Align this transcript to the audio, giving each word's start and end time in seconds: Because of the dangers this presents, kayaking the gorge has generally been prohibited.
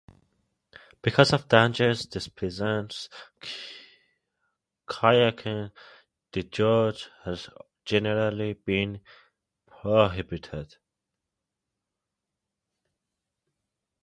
Because 1.03 1.31
of 1.31 1.43
the 1.47 1.57
dangers 1.59 2.07
this 2.07 2.27
presents, 2.27 3.07
kayaking 4.87 5.71
the 6.31 6.41
gorge 6.41 7.07
has 7.23 7.49
generally 7.85 8.53
been 8.53 9.01
prohibited. 9.67 10.77